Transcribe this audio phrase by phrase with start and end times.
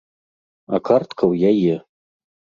[0.77, 1.75] А картка ў яе.